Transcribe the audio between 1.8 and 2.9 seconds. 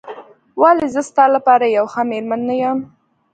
ښه مېرمن نه یم؟